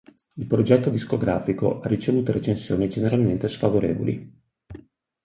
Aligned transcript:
Il 0.37 0.47
progetto 0.47 0.89
discografico 0.89 1.79
ha 1.79 1.87
ricevuto 1.87 2.31
recensioni 2.31 2.89
generalmente 2.89 3.47
sfavorevoli. 3.47 4.35